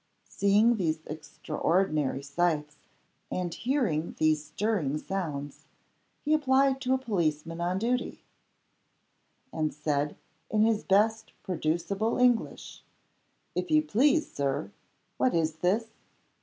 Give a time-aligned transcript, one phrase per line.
[0.27, 2.77] Seeing these extraordinary sights,
[3.31, 5.65] and hearing these stirring sounds,
[6.23, 8.23] he applied to a policeman on duty;
[9.53, 10.17] and said,
[10.49, 12.83] in his best producible English,
[13.53, 14.71] "If you please, Sir,
[15.17, 15.85] what is this?"